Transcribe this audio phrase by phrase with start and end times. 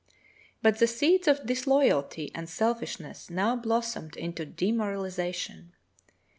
[0.63, 5.73] But the seeds of disloyalty and selfishness now blossomed into demoralization.